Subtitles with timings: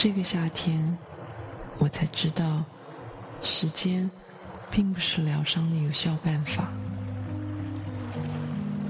[0.00, 0.96] 这个夏天，
[1.78, 2.62] 我才知道，
[3.42, 4.08] 时间
[4.70, 6.68] 并不是疗伤的有效办法。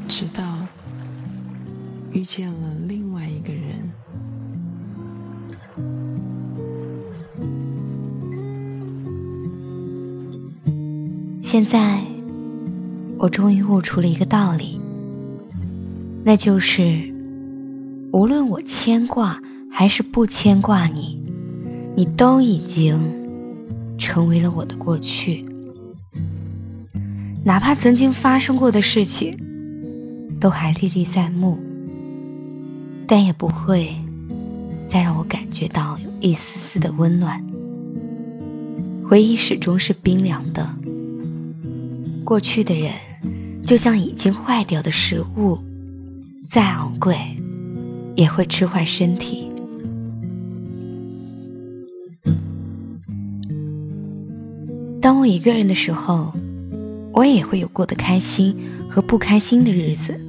[0.06, 0.59] 直到
[2.12, 3.91] 遇见了另外一个人，
[11.42, 12.03] 现在，
[13.19, 14.79] 我终于悟出了一个道理，
[16.23, 17.11] 那就是，
[18.12, 19.41] 无论我牵挂
[19.79, 21.23] 还是不牵挂你，
[21.95, 22.98] 你都已经
[23.97, 25.47] 成为了我的过去。
[27.45, 29.39] 哪怕曾经发生过的事情，
[30.41, 31.57] 都还历历在目，
[33.07, 33.95] 但也不会
[34.85, 37.41] 再让我感觉到有一丝丝的温暖。
[39.09, 40.69] 回忆始终是冰凉的。
[42.25, 42.91] 过去的人，
[43.65, 45.57] 就像已经坏掉的食物，
[46.48, 47.17] 再昂贵，
[48.17, 49.48] 也会吃坏身体。
[55.08, 56.35] 当我一个人的时候，
[57.14, 58.55] 我也会有过得开心
[58.91, 60.20] 和不开心的日子。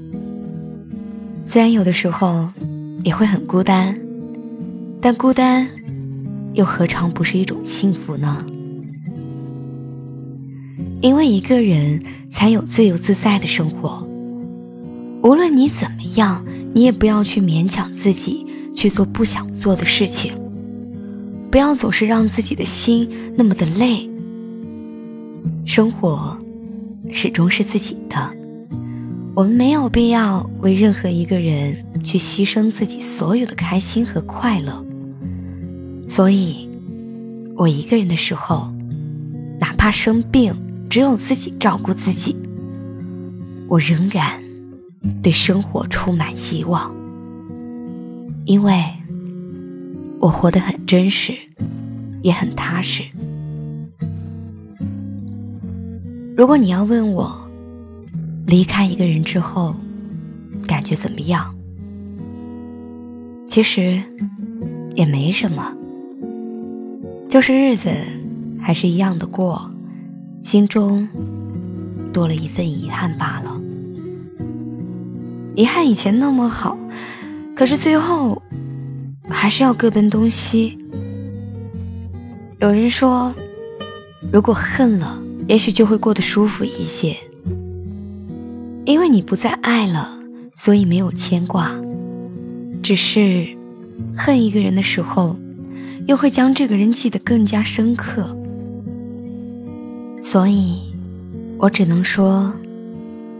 [1.45, 2.47] 虽然有的时候
[3.03, 4.00] 也会很孤单，
[5.01, 5.67] 但孤单
[6.53, 8.45] 又何尝不是一种幸福呢？
[11.01, 12.01] 因为一个人
[12.31, 14.07] 才有自由自在的生活。
[15.23, 16.41] 无论你怎么样，
[16.73, 20.31] 你也不要去勉强自己去做不想做的事情，
[21.51, 24.09] 不要总是让自己的心那么的累。
[25.69, 26.35] 生活
[27.13, 28.34] 始终是自己的，
[29.35, 34.84] 我们没有必要为任何一个人去牺牲自己所有的开心和快乐。
[36.09, 36.68] 所以，
[37.56, 38.74] 我一个人的时候，
[39.59, 40.52] 哪怕生病。
[40.90, 42.35] 只有自己照顾自己，
[43.68, 44.41] 我仍然
[45.22, 46.91] 对生活充满希望，
[48.46, 48.84] 因为
[50.19, 51.38] 我活得很真实，
[52.24, 53.03] 也很踏实。
[56.39, 57.38] 如果你要问我，
[58.47, 59.75] 离开一个人之后
[60.66, 61.53] 感觉怎么样？
[63.45, 64.01] 其实
[64.95, 65.75] 也没什么，
[67.28, 67.89] 就是日子
[68.57, 69.69] 还是一样的过。
[70.41, 71.05] 心中
[72.13, 73.59] 多了一份遗憾罢了。
[75.55, 76.78] 遗憾以前那么好，
[77.53, 78.41] 可是最后
[79.28, 80.78] 还是要各奔东西。
[82.61, 83.35] 有人说，
[84.31, 87.17] 如果恨了，也许就会过得舒服一些。
[88.85, 90.17] 因为你不再爱了，
[90.55, 91.71] 所以没有牵挂。
[92.83, 93.47] 只是
[94.15, 95.35] 恨一个人的时候，
[96.07, 98.37] 又会将这个人记得更加深刻。
[100.23, 100.93] 所以，
[101.57, 102.53] 我只能说，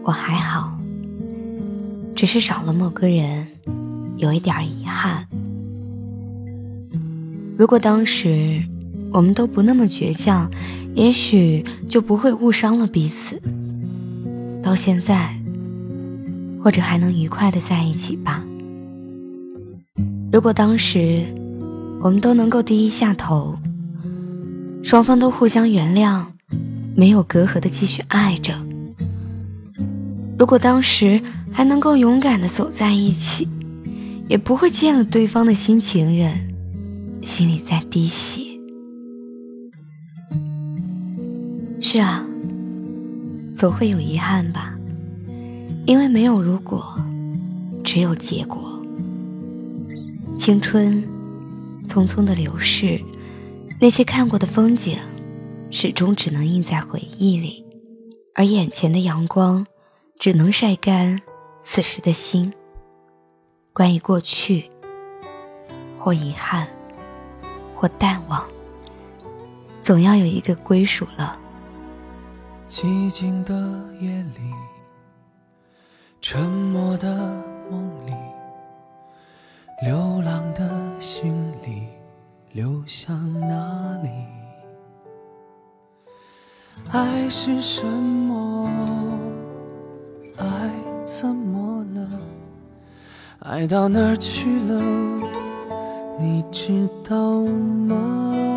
[0.03, 0.79] 我还好，
[2.15, 3.45] 只是少了某个人，
[4.17, 5.27] 有一点遗憾。
[7.55, 8.63] 如果当时
[9.11, 10.49] 我们都不那么倔强，
[10.95, 13.41] 也许就不会误伤了彼此。
[14.61, 15.35] 到现在，
[16.63, 18.44] 或者还能愉快的在一起吧。
[20.31, 21.25] 如果当时
[22.01, 23.57] 我们都能够低一下头，
[24.83, 26.25] 双方都互相原谅。
[26.95, 28.53] 没有隔阂的继续爱着。
[30.38, 33.47] 如果当时还能够勇敢的走在一起，
[34.27, 36.53] 也不会见了对方的新情人，
[37.21, 38.49] 心里在滴血。
[41.81, 42.25] 是啊，
[43.55, 44.77] 总会有遗憾吧，
[45.85, 46.85] 因为没有如果，
[47.83, 48.77] 只有结果。
[50.37, 51.03] 青春
[51.87, 52.99] 匆匆的流逝，
[53.79, 54.97] 那些看过的风景。
[55.71, 57.63] 始终只能印在回忆里，
[58.33, 59.67] 而眼前的阳光
[60.17, 61.19] 只能晒干
[61.61, 62.51] 此时的心。
[63.71, 64.67] 关于过去，
[65.99, 66.67] 或遗憾，
[67.75, 68.43] 或淡忘，
[69.79, 71.37] 总要有一个归属了。
[72.69, 73.56] 寂静的
[74.00, 74.54] 夜里，
[76.21, 77.18] 沉默的
[77.68, 78.13] 梦里，
[79.81, 80.69] 流浪的
[81.00, 81.33] 心
[81.63, 81.88] 里，
[82.51, 84.10] 流向哪里？
[86.92, 88.69] 爱是什么？
[90.38, 90.72] 爱
[91.04, 92.07] 怎么了？
[93.39, 94.80] 爱到哪儿去了？
[96.19, 98.49] 你知道吗？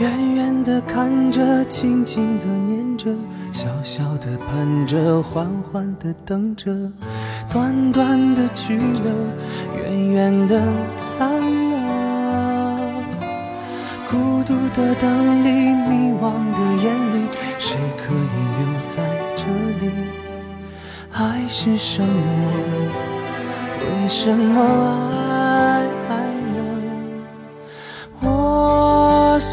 [0.00, 3.10] 远远的看着，轻轻的念着，
[3.52, 6.72] 小小的盼着，缓缓的等着，
[7.52, 9.02] 短短的聚了，
[9.76, 10.58] 远远的
[10.96, 12.80] 散了。
[14.10, 19.04] 孤独的灯里，迷惘的眼里，谁可以留在
[19.36, 19.44] 这
[19.84, 19.92] 里？
[21.12, 22.08] 爱是什么？
[23.80, 24.62] 为什么
[25.28, 25.84] 爱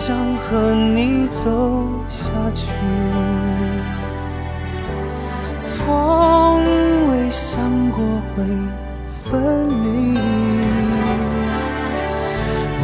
[0.08, 2.66] 想和你走下去，
[5.60, 6.64] 从
[7.12, 7.60] 未想
[7.90, 8.00] 过
[8.34, 8.46] 会
[9.26, 10.18] 分离。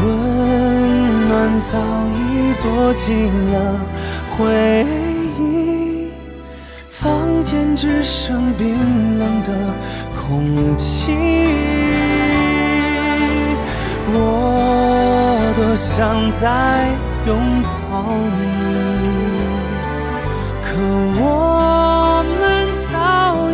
[0.02, 1.80] 温暖早
[2.12, 3.80] 已躲进了
[4.32, 4.86] 回
[5.40, 6.10] 忆，
[6.90, 9.50] 房间只剩冰冷的
[10.14, 11.14] 空气。
[14.12, 16.90] 我多想再
[17.26, 18.44] 拥抱你，
[20.62, 20.76] 可
[21.22, 21.22] 我
[22.42, 22.42] 们
[22.92, 22.92] 早
[23.50, 23.54] 已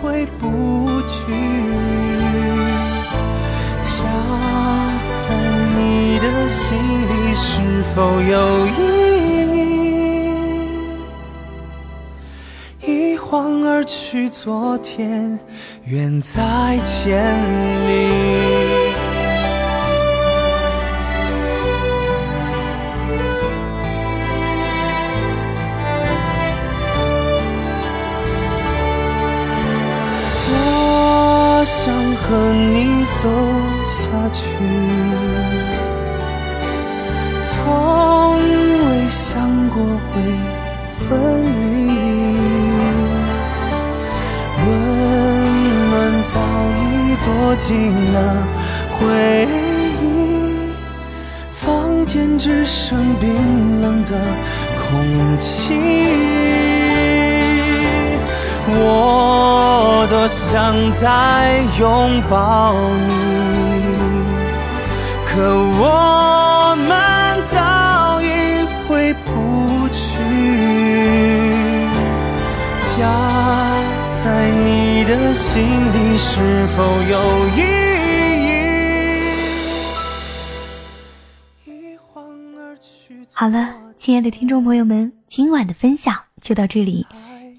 [0.38, 0.42] 不
[1.02, 1.12] 去。
[3.82, 3.90] 家
[5.10, 5.34] 在
[5.76, 5.80] 你
[6.20, 8.70] 的心里是否有意
[12.86, 12.86] 义？
[12.86, 15.40] 一晃而去，昨天
[15.86, 17.34] 远在千
[17.88, 18.51] 里。
[32.16, 33.28] 和你走
[33.88, 34.42] 下去，
[37.38, 38.38] 从
[38.86, 39.82] 未想过
[40.12, 40.20] 会
[41.08, 41.08] 分
[41.72, 41.78] 离。
[44.64, 44.66] 温
[45.90, 45.92] 暖
[46.22, 46.34] 早
[46.78, 46.80] 已
[47.24, 47.26] 躲
[47.56, 47.70] 进
[48.12, 48.16] 了
[48.92, 49.00] 回
[50.02, 50.04] 忆，
[51.50, 54.10] 房间只剩冰冷的
[54.78, 55.74] 空气。
[58.74, 63.12] 我多想再拥抱你，
[65.26, 65.40] 可
[65.80, 68.26] 我们早已
[68.88, 69.98] 回不去。
[72.96, 73.00] 家
[74.10, 77.60] 在你的心里是否有意
[78.46, 78.50] 义？
[81.64, 81.70] 一
[82.12, 82.24] 晃
[82.56, 83.26] 而去。
[83.32, 87.06] 好了，亲爱的听众朋友们，今晚的分享就到这里，